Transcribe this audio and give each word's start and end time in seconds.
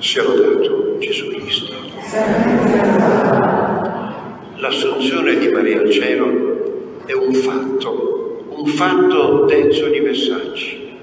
Sia 0.00 0.24
lodato 0.24 0.98
Gesù 0.98 1.28
Cristo. 1.28 1.72
L'assunzione 4.56 5.38
di 5.38 5.48
Maria 5.50 5.82
al 5.82 5.88
cielo 5.88 7.02
è 7.06 7.12
un 7.12 7.32
fatto, 7.32 8.44
un 8.50 8.66
fatto 8.66 9.44
denso 9.44 9.86
di 9.86 10.00
messaggi. 10.00 10.96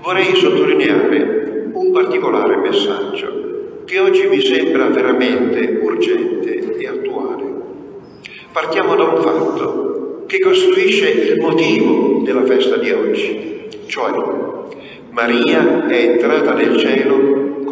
Vorrei 0.00 0.34
sottolineare 0.34 1.70
un 1.72 1.92
particolare 1.92 2.56
messaggio 2.56 3.82
che 3.84 4.00
oggi 4.00 4.26
mi 4.26 4.40
sembra 4.40 4.88
veramente 4.88 5.78
urgente 5.80 6.78
e 6.78 6.88
attuale. 6.88 7.44
Partiamo 8.50 8.96
da 8.96 9.04
un 9.04 9.22
fatto 9.22 10.24
che 10.26 10.40
costituisce 10.40 11.10
il 11.10 11.40
motivo 11.40 12.22
della 12.24 12.44
festa 12.44 12.76
di 12.76 12.90
oggi, 12.90 13.68
cioè 13.86 14.10
Maria 15.10 15.86
è 15.86 16.10
entrata 16.10 16.54
nel 16.54 16.76
cielo 16.76 17.15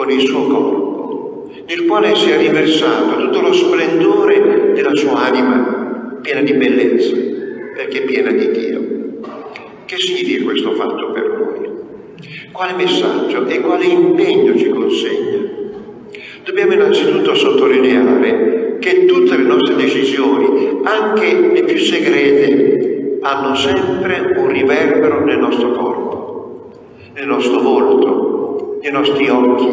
con 0.05 0.13
il 0.13 0.21
suo 0.21 0.47
corpo, 0.47 1.51
nel 1.67 1.87
quale 1.87 2.15
si 2.15 2.29
è 2.29 2.37
riversato 2.37 3.17
tutto 3.17 3.41
lo 3.41 3.53
splendore 3.55 4.73
della 4.75 4.95
sua 4.95 5.25
anima 5.25 6.19
piena 6.21 6.43
di 6.43 6.53
bellezza, 6.53 7.17
perché 7.75 8.03
piena 8.03 8.31
di 8.31 8.51
Dio. 8.51 8.83
Che 9.87 9.97
significa 9.97 10.45
questo 10.45 10.73
fatto 10.73 11.11
per 11.11 11.27
noi? 11.39 11.73
Quale 12.53 12.73
messaggio 12.75 13.47
e 13.47 13.61
quale 13.61 13.85
impegno 13.87 14.57
ci 14.57 14.69
consegna? 14.69 15.53
Dobbiamo 16.45 16.75
innanzitutto 16.75 17.35
sottolineare 17.35 18.77
che 18.81 19.07
tutte 19.07 19.39
le 19.39 19.45
nostre 19.45 19.77
decisioni, 19.77 20.81
anche 20.85 21.51
le 21.51 21.65
più 21.65 21.79
segrete, 21.79 23.19
hanno 23.23 23.55
sempre 23.55 24.35
un 24.37 24.49
riverbero 24.49 25.25
nel 25.25 25.39
nostro 25.39 25.71
corpo, 25.71 26.71
nel 27.15 27.27
nostro 27.27 27.61
volto, 27.61 28.44
nei 28.85 28.93
nostri 28.93 29.27
occhi, 29.31 29.67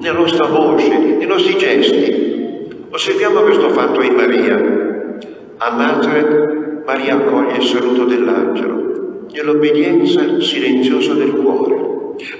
nella 0.00 0.18
nostra 0.18 0.46
voce, 0.46 0.96
nei 0.96 1.26
nostri 1.26 1.56
gesti. 1.56 2.68
Osserviamo 2.90 3.40
questo 3.40 3.70
fatto 3.70 4.00
in 4.02 4.14
Maria. 4.14 4.54
A 5.56 5.74
Nazareth 5.74 6.84
Maria 6.86 7.16
accoglie 7.16 7.56
il 7.56 7.64
saluto 7.64 8.04
dell'angelo, 8.04 9.26
nell'obbedienza 9.32 10.40
silenziosa 10.40 11.14
del 11.14 11.32
cuore, 11.32 11.76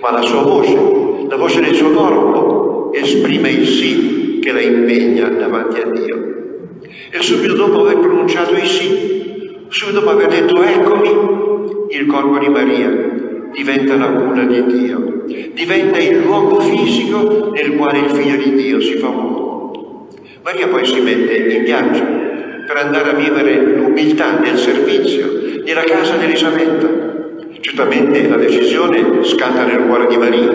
ma 0.01 0.13
la 0.13 0.23
sua 0.23 0.43
voce, 0.43 1.27
la 1.29 1.37
voce 1.37 1.61
del 1.61 1.75
suo 1.75 1.91
corpo, 1.91 2.93
esprime 2.93 3.51
il 3.51 3.67
sì 3.67 4.39
che 4.41 4.53
la 4.53 4.61
impegna 4.61 5.29
davanti 5.29 5.81
a 5.81 5.91
Dio. 5.91 6.27
E 7.11 7.21
subito 7.21 7.55
dopo 7.55 7.81
aver 7.81 7.99
pronunciato 7.99 8.55
il 8.55 8.67
sì, 8.67 9.67
subito 9.67 9.99
dopo 9.99 10.11
aver 10.11 10.29
detto 10.29 10.63
eccomi, 10.63 11.09
il 11.91 12.07
corpo 12.07 12.39
di 12.39 12.49
Maria 12.49 13.51
diventa 13.53 13.97
la 13.97 14.07
cura 14.07 14.45
di 14.45 14.65
Dio, 14.67 15.12
diventa 15.27 15.99
il 15.99 16.23
luogo 16.23 16.61
fisico 16.61 17.51
nel 17.53 17.77
quale 17.77 17.99
il 17.99 18.11
figlio 18.11 18.37
di 18.37 18.55
Dio 18.55 18.81
si 18.81 18.95
fa 18.95 19.09
uomo. 19.09 20.09
Maria 20.43 20.69
poi 20.69 20.85
si 20.85 21.01
mette 21.01 21.37
in 21.37 21.63
viaggio 21.63 22.05
per 22.67 22.77
andare 22.77 23.11
a 23.11 23.15
vivere 23.15 23.77
l'umiltà 23.77 24.39
nel 24.41 24.57
servizio 24.57 25.61
nella 25.65 25.85
casa 25.85 26.17
di 26.17 26.25
Elisabetta. 26.25 26.89
Certamente 27.61 28.29
la 28.29 28.37
decisione 28.37 29.23
scatta 29.23 29.65
nel 29.65 29.85
cuore 29.87 30.07
di 30.09 30.17
Maria, 30.17 30.51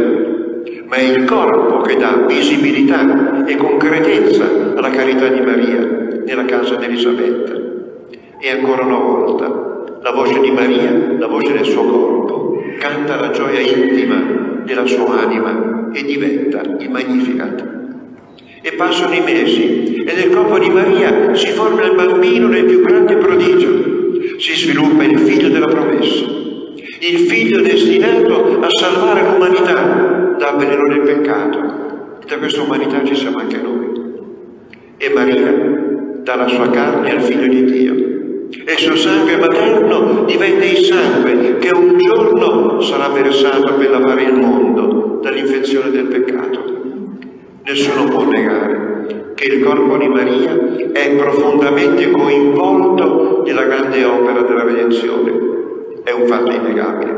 ma 0.87 0.95
è 0.95 1.03
il 1.03 1.23
corpo 1.23 1.81
che 1.81 1.95
dà 1.95 2.25
visibilità 2.27 3.45
e 3.45 3.55
concretezza 3.55 4.73
alla 4.75 4.89
carità 4.89 5.27
di 5.27 5.41
Maria 5.41 6.19
nella 6.25 6.45
casa 6.45 6.75
di 6.75 6.85
Elisabetta. 6.85 7.53
E 8.39 8.49
ancora 8.49 8.83
una 8.83 8.97
volta 8.97 9.97
la 10.01 10.11
voce 10.11 10.39
di 10.41 10.51
Maria, 10.51 11.15
la 11.17 11.27
voce 11.27 11.53
del 11.53 11.65
suo 11.65 11.83
corpo, 11.83 12.61
canta 12.77 13.19
la 13.19 13.31
gioia 13.31 13.59
intima 13.59 14.46
della 14.67 14.85
sua 14.85 15.21
anima 15.21 15.89
e 15.93 16.03
diventa 16.03 16.61
il 16.77 16.89
Magnificat. 16.89 17.75
E 18.61 18.73
passano 18.73 19.13
i 19.13 19.21
mesi 19.21 20.03
e 20.03 20.13
nel 20.13 20.29
corpo 20.29 20.59
di 20.59 20.69
Maria 20.69 21.33
si 21.33 21.47
forma 21.47 21.83
il 21.85 21.95
bambino 21.95 22.47
nel 22.49 22.65
più 22.65 22.81
grande 22.81 23.15
prodigio. 23.15 23.95
Si 24.37 24.55
sviluppa 24.55 25.03
il 25.03 25.19
figlio 25.19 25.47
della 25.47 25.67
promessa, 25.67 26.25
il 26.99 27.17
figlio 27.29 27.61
destinato 27.61 28.59
a 28.59 28.67
salvare 28.69 29.23
l'umanità 29.23 30.35
dal 30.37 30.57
veleno 30.57 30.87
del 30.89 31.01
peccato. 31.01 31.75
Da 32.27 32.37
questa 32.37 32.61
umanità 32.61 33.03
ci 33.05 33.15
siamo 33.15 33.37
anche 33.37 33.57
noi. 33.57 33.85
E 34.97 35.09
Maria 35.13 36.19
dà 36.23 36.35
la 36.35 36.47
sua 36.47 36.69
carne 36.69 37.11
al 37.11 37.21
figlio 37.21 37.47
di 37.47 37.63
Dio 37.63 38.06
e 38.67 38.73
il 38.73 38.79
suo 38.79 38.97
sangue 38.97 39.37
materno 39.37 40.25
diventa 40.25 40.65
il 40.65 40.83
sangue 40.83 41.57
che 41.57 41.69
un 41.69 41.97
giorno 41.97 42.81
sarà 42.81 43.07
versato 43.07 43.75
per 43.75 43.91
lavare 43.91 44.23
il 44.23 44.33
mondo 44.33 45.19
dall'infezione 45.21 45.89
del 45.89 46.07
peccato. 46.07 46.65
Nessuno 47.63 48.09
può 48.09 48.25
negare 48.25 49.31
che 49.35 49.45
il 49.45 49.63
corpo 49.63 49.95
di 49.95 50.09
Maria 50.09 50.91
è 50.91 51.15
profondamente 51.15 52.11
coinvolto 52.11 53.43
nella 53.45 53.63
grande 53.63 54.03
opera 54.03 54.41
della 54.41 54.63
redenzione. 54.65 55.31
È 56.03 56.11
un 56.11 56.27
fatto 56.27 56.51
innegabile. 56.51 57.15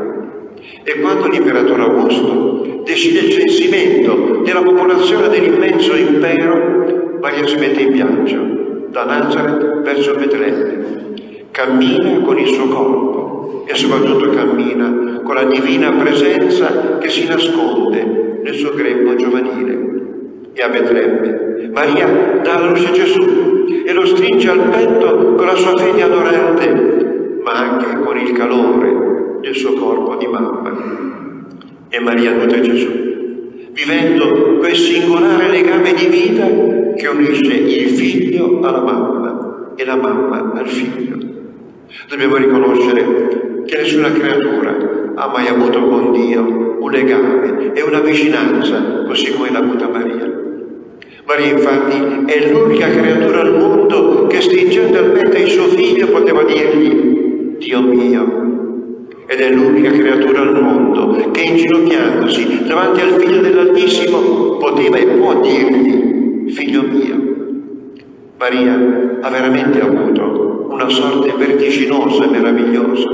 E 0.84 1.00
quando 1.00 1.26
l'imperatore 1.26 1.82
Augusto 1.82 2.82
decide 2.84 3.26
il 3.26 3.32
censimento 3.32 4.42
della 4.44 4.62
popolazione 4.62 5.28
dell'immenso 5.28 5.96
impero, 5.96 7.18
Maria 7.20 7.44
si 7.44 7.56
mette 7.56 7.80
in 7.80 7.90
viaggio 7.90 8.88
da 8.90 9.04
Nazareth 9.04 9.80
verso 9.80 10.14
Betlemme 10.14 11.09
cammina 11.50 12.20
con 12.20 12.38
il 12.38 12.46
suo 12.48 12.68
corpo 12.68 13.64
e 13.66 13.74
soprattutto 13.74 14.30
cammina 14.30 15.20
con 15.22 15.34
la 15.34 15.44
divina 15.44 15.92
presenza 15.92 16.98
che 16.98 17.08
si 17.08 17.26
nasconde 17.26 18.40
nel 18.42 18.54
suo 18.54 18.72
grembo 18.74 19.14
giovanile. 19.16 19.88
E 20.52 20.62
a 20.62 20.68
Betlemme 20.68 21.50
Maria 21.72 22.40
dà 22.42 22.56
alla 22.56 22.70
luce 22.70 22.90
Gesù 22.92 23.64
e 23.86 23.92
lo 23.92 24.04
stringe 24.06 24.48
al 24.48 24.68
petto 24.70 25.34
con 25.34 25.46
la 25.46 25.54
sua 25.54 25.76
fede 25.76 26.02
adorante, 26.02 27.40
ma 27.42 27.52
anche 27.52 28.00
con 28.00 28.18
il 28.18 28.32
calore 28.32 29.38
del 29.40 29.54
suo 29.54 29.74
corpo 29.74 30.16
di 30.16 30.26
mamma. 30.26 31.08
E 31.88 32.00
Maria 32.00 32.32
nutre 32.32 32.60
Gesù, 32.60 32.88
vivendo 33.72 34.56
quel 34.58 34.74
singolare 34.74 35.48
legame 35.48 35.94
di 35.94 36.06
vita 36.06 36.46
che 36.94 37.06
unisce 37.06 37.54
il 37.54 37.88
figlio 37.90 38.60
alla 38.60 38.80
mamma 38.80 39.72
e 39.76 39.84
la 39.84 39.96
mamma 39.96 40.52
al 40.54 40.68
figlio. 40.68 41.39
Dobbiamo 42.08 42.36
riconoscere 42.36 43.64
che 43.66 43.76
nessuna 43.76 44.12
creatura 44.12 44.76
ha 45.16 45.28
mai 45.28 45.48
avuto 45.48 45.82
con 45.88 46.12
Dio 46.12 46.78
un 46.78 46.90
legame 46.90 47.72
e 47.72 47.82
una 47.82 47.98
vicinanza 47.98 49.04
così 49.06 49.32
come 49.32 49.50
l'ha 49.50 49.58
avuta 49.58 49.88
Maria. 49.88 50.30
Maria 51.24 51.50
infatti 51.50 52.32
è 52.32 52.48
l'unica 52.48 52.88
creatura 52.88 53.40
al 53.40 53.58
mondo 53.58 54.26
che 54.28 54.40
stringendo 54.40 54.98
al 54.98 55.10
petto 55.10 55.36
il 55.36 55.48
suo 55.48 55.64
figlio 55.64 56.06
poteva 56.08 56.44
dirgli 56.44 57.56
Dio 57.58 57.80
mio. 57.82 58.38
Ed 59.26 59.40
è 59.40 59.50
l'unica 59.52 59.90
creatura 59.90 60.42
al 60.42 60.62
mondo 60.62 61.30
che 61.32 61.40
inginocchiandosi 61.40 62.64
davanti 62.66 63.00
al 63.00 63.20
figlio 63.20 63.40
dell'Altissimo 63.40 64.58
poteva 64.58 64.96
e 64.96 65.06
può 65.06 65.40
dirgli 65.40 66.50
figlio 66.52 66.82
mio. 66.82 67.18
Maria 68.38 69.18
ha 69.20 69.28
veramente 69.28 69.80
avuto 69.80 70.49
una 70.80 70.88
sorte 70.88 71.32
vertiginosa 71.36 72.24
e 72.24 72.28
meravigliosa. 72.28 73.08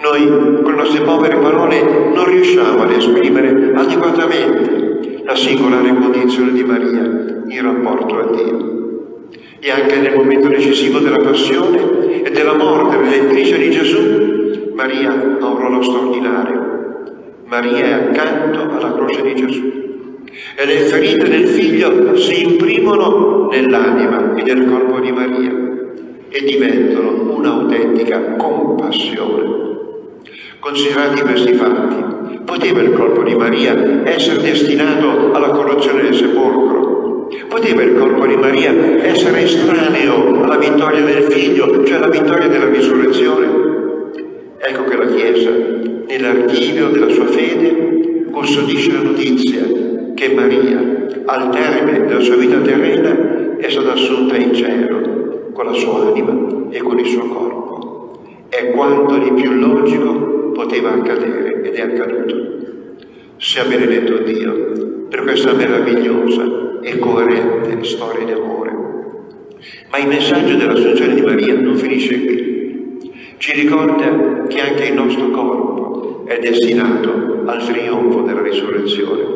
Noi 0.00 0.62
con 0.62 0.72
le 0.72 0.76
nostre 0.76 1.02
povere 1.02 1.36
parole 1.36 1.82
non 2.14 2.24
riusciamo 2.24 2.82
ad 2.82 2.90
esprimere 2.90 3.72
adeguatamente 3.74 5.22
la 5.24 5.36
singolare 5.36 5.94
condizione 5.94 6.52
di 6.52 6.64
Maria 6.64 7.44
in 7.48 7.62
rapporto 7.62 8.18
a 8.18 8.34
Dio. 8.34 8.74
E 9.60 9.70
anche 9.70 9.96
nel 9.98 10.16
momento 10.16 10.48
decisivo 10.48 10.98
della 11.00 11.18
passione 11.18 12.22
e 12.22 12.30
della 12.30 12.54
morte 12.54 12.96
redentrice 12.96 13.58
di 13.58 13.70
Gesù, 13.70 14.72
Maria 14.74 15.10
ha 15.40 15.46
un 15.46 15.58
ruolo 15.58 15.82
straordinario. 15.82 16.64
Maria 17.44 17.84
è 17.84 17.92
accanto 17.92 18.60
alla 18.60 18.92
croce 18.94 19.22
di 19.22 19.34
Gesù 19.34 19.84
e 20.56 20.64
le 20.64 20.78
ferite 20.80 21.28
del 21.28 21.48
figlio 21.48 22.16
si 22.16 22.42
imprimono 22.42 23.48
nell'anima 23.50 24.34
e 24.34 24.42
nel 24.42 24.66
corpo 24.66 24.95
e 26.36 26.44
diventano 26.44 27.32
un'autentica 27.34 28.36
compassione. 28.36 29.54
Considerati 30.58 31.22
questi 31.22 31.54
fatti, 31.54 32.40
poteva 32.44 32.82
il 32.82 32.92
corpo 32.92 33.22
di 33.22 33.34
Maria 33.34 34.02
essere 34.04 34.42
destinato 34.42 35.32
alla 35.32 35.48
corruzione 35.48 36.02
del 36.02 36.14
sepolcro? 36.14 37.28
Poteva 37.48 37.82
il 37.82 37.94
corpo 37.96 38.26
di 38.26 38.36
Maria 38.36 39.02
essere 39.02 39.44
estraneo 39.44 40.42
alla 40.42 40.58
vittoria 40.58 41.00
del 41.00 41.22
figlio, 41.32 41.82
cioè 41.84 41.96
alla 41.96 42.10
vittoria 42.10 42.48
della 42.48 42.68
risurrezione? 42.68 43.46
Ecco 44.58 44.84
che 44.84 44.96
la 44.96 45.06
Chiesa, 45.06 45.50
nell'archivio 46.06 46.88
della 46.88 47.08
sua 47.08 47.26
fede, 47.28 48.26
custodisce 48.30 48.92
la 48.92 49.02
notizia 49.02 49.62
che 50.14 50.34
Maria, 50.34 51.06
al 51.24 51.48
termine 51.50 52.06
della 52.06 52.20
sua 52.20 52.36
vita 52.36 52.58
terrena, 52.58 53.56
è 53.56 53.70
stata 53.70 53.92
assunta 53.92 54.36
in 54.36 54.52
cielo 54.52 55.15
con 55.56 55.64
la 55.64 55.72
sua 55.72 56.08
anima 56.08 56.68
e 56.68 56.78
con 56.80 56.98
il 56.98 57.06
suo 57.06 57.26
corpo. 57.28 58.20
È 58.50 58.70
quanto 58.72 59.16
di 59.16 59.32
più 59.32 59.52
logico 59.52 60.50
poteva 60.52 60.92
accadere 60.92 61.62
ed 61.62 61.74
è 61.74 61.80
accaduto. 61.80 62.34
Sia 63.38 63.64
benedetto 63.64 64.18
Dio 64.18 65.06
per 65.08 65.22
questa 65.22 65.54
meravigliosa 65.54 66.78
e 66.82 66.98
coerente 66.98 67.82
storia 67.84 68.26
di 68.26 68.32
amore. 68.32 68.74
Ma 69.90 69.98
il 69.98 70.08
messaggio 70.08 70.56
dell'assunzione 70.56 71.14
di 71.14 71.22
Maria 71.22 71.58
non 71.58 71.76
finisce 71.76 72.24
qui. 72.24 73.10
Ci 73.38 73.52
ricorda 73.52 74.44
che 74.48 74.60
anche 74.60 74.84
il 74.84 74.94
nostro 74.94 75.30
corpo 75.30 76.24
è 76.26 76.38
destinato 76.38 77.44
al 77.46 77.64
trionfo 77.64 78.20
della 78.20 78.42
risurrezione. 78.42 79.35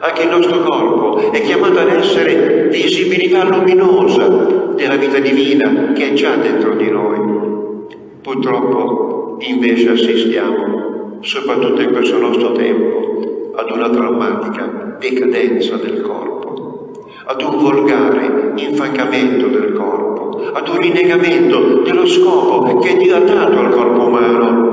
Anche 0.00 0.22
il 0.22 0.28
nostro 0.28 0.60
corpo 0.60 1.30
è 1.30 1.40
chiamato 1.42 1.78
ad 1.78 1.88
essere 1.88 2.68
visibilità 2.70 3.44
luminosa 3.44 4.26
della 4.74 4.96
vita 4.96 5.18
divina 5.18 5.92
che 5.94 6.10
è 6.10 6.12
già 6.12 6.34
dentro 6.34 6.74
di 6.74 6.90
noi. 6.90 7.84
Purtroppo 8.20 9.36
invece 9.40 9.90
assistiamo, 9.90 11.18
soprattutto 11.20 11.80
in 11.80 11.92
questo 11.92 12.18
nostro 12.18 12.52
tempo, 12.52 13.52
ad 13.54 13.70
una 13.70 13.88
drammatica 13.88 14.96
decadenza 14.98 15.76
del 15.76 16.00
corpo, 16.02 16.92
ad 17.24 17.40
un 17.40 17.58
volgare 17.58 18.52
infancamento 18.56 19.46
del 19.46 19.72
corpo, 19.72 20.50
ad 20.52 20.68
un 20.68 20.78
rinnegamento 20.78 21.82
dello 21.82 22.06
scopo 22.06 22.78
che 22.80 22.96
Dio 22.96 23.16
ha 23.16 23.20
dato 23.20 23.58
al 23.58 23.70
corpo 23.70 24.06
umano. 24.06 24.64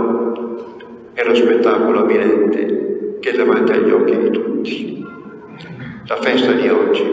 È 1.13 1.23
lo 1.23 1.35
spettacolo 1.35 1.99
avvilente 1.99 2.82
che 3.23 3.29
è 3.29 3.35
davanti 3.37 3.71
agli 3.71 3.89
occhi 3.89 4.17
di 4.17 4.29
tutti. 4.31 5.05
La 6.07 6.17
festa 6.17 6.51
di 6.51 6.67
oggi, 6.67 7.03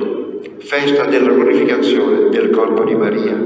festa 0.58 1.04
della 1.04 1.30
glorificazione 1.30 2.30
del 2.30 2.50
corpo 2.50 2.82
di 2.82 2.96
Maria, 2.96 3.38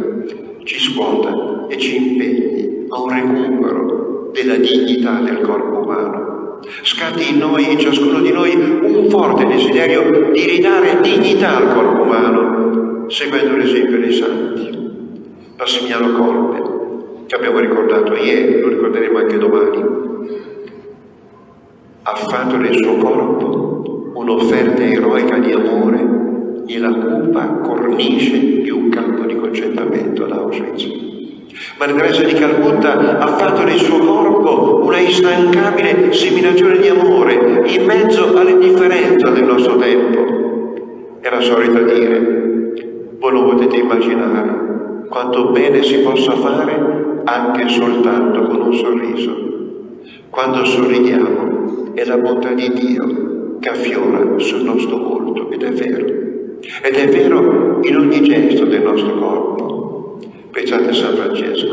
ci 0.64 0.80
scuota 0.80 1.66
e 1.68 1.76
ci 1.76 1.96
impegni 1.96 2.86
a 2.88 3.02
un 3.02 3.10
recupero 3.10 4.30
della 4.32 4.56
dignità 4.56 5.20
del 5.20 5.42
corpo 5.42 5.82
umano. 5.82 6.60
Scatti 6.80 7.34
in 7.34 7.38
noi, 7.38 7.70
in 7.70 7.78
ciascuno 7.78 8.20
di 8.20 8.32
noi, 8.32 8.54
un 8.54 9.10
forte 9.10 9.44
desiderio 9.44 10.30
di 10.32 10.46
ridare 10.46 11.00
dignità 11.02 11.58
al 11.58 11.74
corpo 11.74 12.02
umano, 12.02 13.10
seguendo 13.10 13.58
l'esempio 13.58 13.98
dei 13.98 14.12
santi. 14.14 14.78
Massimiliano 15.58 16.12
Colbe, 16.12 16.62
che 17.26 17.34
abbiamo 17.36 17.58
ricordato 17.58 18.14
ieri, 18.14 18.60
lo 18.60 18.68
ricorderemo 18.68 19.18
anche 19.18 19.36
domani, 19.36 20.04
ha 22.06 22.14
fatto 22.16 22.58
del 22.58 22.76
suo 22.76 22.96
corpo 22.96 24.12
un'offerta 24.14 24.82
eroica 24.82 25.38
di 25.38 25.52
amore 25.52 26.62
nella 26.66 26.92
cupa 26.92 27.46
cornice 27.62 28.60
di 28.60 28.68
un 28.68 28.90
campo 28.90 29.24
di 29.24 29.34
concentramento 29.34 30.24
ad 30.24 30.32
Auschwitz. 30.32 30.86
Maria 31.78 31.94
Teresa 31.94 32.24
di 32.24 32.34
Calcutta 32.34 33.18
ha 33.18 33.26
fatto 33.38 33.64
del 33.64 33.78
suo 33.78 33.98
corpo 34.00 34.84
una 34.84 34.98
instancabile 34.98 36.12
seminazione 36.12 36.78
di 36.78 36.88
amore 36.88 37.62
in 37.64 37.84
mezzo 37.86 38.36
all'indifferenza 38.36 39.30
del 39.30 39.44
nostro 39.44 39.76
tempo. 39.76 40.74
Era 41.22 41.40
solita 41.40 41.80
dire, 41.80 42.72
voi 43.18 43.32
non 43.32 43.48
potete 43.48 43.76
immaginare 43.76 45.06
quanto 45.08 45.52
bene 45.52 45.82
si 45.82 45.96
possa 46.00 46.32
fare 46.32 47.22
anche 47.24 47.68
soltanto 47.68 48.42
con 48.42 48.60
un 48.60 48.74
sorriso. 48.74 49.42
Quando 50.28 50.66
sorridiamo 50.66 51.53
è 51.94 52.04
la 52.04 52.18
bontà 52.18 52.52
di 52.52 52.70
Dio 52.72 53.58
che 53.60 53.68
affiora 53.68 54.36
sul 54.38 54.62
nostro 54.64 54.98
volto 54.98 55.50
ed 55.50 55.62
è 55.62 55.70
vero. 55.70 56.04
Ed 56.82 56.94
è 56.94 57.08
vero 57.08 57.80
in 57.82 57.96
ogni 57.96 58.20
gesto 58.22 58.64
del 58.64 58.82
nostro 58.82 59.16
corpo. 59.16 60.18
Pensate 60.50 60.88
a 60.88 60.92
San 60.92 61.14
Francesco, 61.14 61.72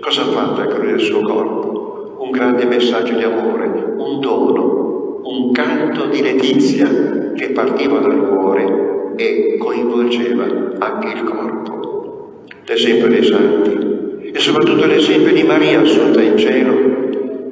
cosa 0.00 0.22
ha 0.22 0.26
fatto 0.26 0.60
anche 0.60 0.78
lui 0.78 0.86
del 0.88 1.00
suo 1.00 1.20
corpo? 1.20 2.16
Un 2.18 2.30
grande 2.30 2.66
messaggio 2.66 3.14
di 3.14 3.22
amore, 3.22 3.94
un 3.96 4.20
dono, 4.20 5.20
un 5.24 5.50
canto 5.52 6.06
di 6.06 6.20
letizia 6.20 7.32
che 7.34 7.50
partiva 7.50 7.98
dal 8.00 8.28
cuore 8.28 9.14
e 9.16 9.56
coinvolgeva 9.58 10.44
anche 10.78 11.06
il 11.08 11.24
corpo. 11.24 12.42
L'esempio 12.66 13.08
dei 13.08 13.24
santi 13.24 14.30
e 14.32 14.38
soprattutto 14.38 14.86
l'esempio 14.86 15.32
di 15.32 15.42
Maria 15.42 15.80
assunta 15.80 16.20
in 16.20 16.36
cielo 16.36 16.74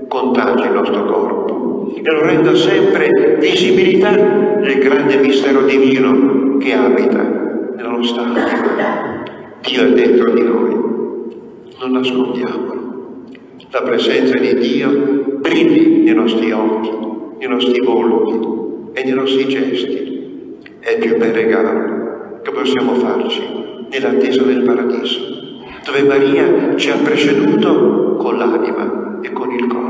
contagia 0.09 0.67
il 0.67 0.73
nostro 0.73 1.05
corpo 1.05 1.52
e 1.95 2.11
lo 2.11 2.23
renda 2.23 2.55
sempre 2.55 3.37
visibilità 3.39 4.11
del 4.11 4.79
grande 4.79 5.17
mistero 5.17 5.63
divino 5.63 6.57
che 6.59 6.73
abita 6.73 7.23
nella 7.77 7.91
nostra. 7.91 8.25
Dio 9.61 9.83
è 9.83 9.93
dentro 9.93 10.31
di 10.33 10.43
noi, 10.43 10.75
non 11.81 11.91
nascondiamolo. 11.93 12.81
La 13.71 13.83
presenza 13.83 14.37
di 14.39 14.55
Dio 14.55 15.39
brilli 15.41 16.03
nei 16.03 16.15
nostri 16.15 16.51
occhi, 16.53 16.91
nei 17.39 17.49
nostri 17.49 17.81
volti 17.81 18.91
e 18.93 19.05
nei 19.05 19.15
nostri 19.15 19.47
gesti. 19.47 20.59
È 20.79 20.91
il 20.91 20.99
più 20.99 21.17
bel 21.17 21.33
regalo 21.33 22.41
che 22.43 22.51
possiamo 22.51 22.95
farci 22.95 23.41
nell'attesa 23.91 24.43
del 24.43 24.63
paradiso, 24.63 25.21
dove 25.85 26.03
Maria 26.03 26.75
ci 26.77 26.91
ha 26.91 26.97
preceduto 26.97 28.17
con 28.17 28.37
l'anima 28.37 29.21
e 29.23 29.33
con 29.33 29.51
il 29.53 29.67
corpo 29.67 29.82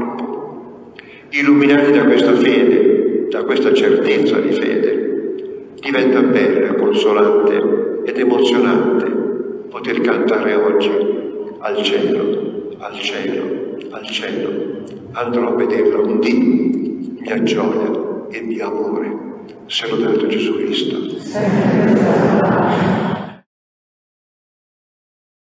illuminati 1.33 1.93
da 1.93 2.05
questa 2.05 2.35
fede, 2.35 3.29
da 3.31 3.43
questa 3.45 3.73
certezza 3.73 4.39
di 4.39 4.53
fede, 4.53 5.75
diventa 5.81 6.21
bella, 6.21 6.75
consolante 6.75 8.03
ed 8.05 8.19
emozionante 8.19 9.07
poter 9.71 10.01
cantare 10.01 10.55
oggi 10.55 10.91
al 11.59 11.83
cielo, 11.83 12.75
al 12.79 12.99
cielo, 13.01 13.79
al 13.91 14.07
cielo. 14.07 14.51
Andrò 15.13 15.49
a 15.49 15.55
vederlo 15.55 16.07
un 16.07 16.21
dì, 16.21 17.17
mia 17.21 17.43
gioia 17.43 18.27
e 18.31 18.41
mio 18.43 18.67
amore. 18.67 19.21
Se 19.67 19.89
lodato 19.89 20.27
Gesù 20.27 20.57
Cristo. 20.57 20.97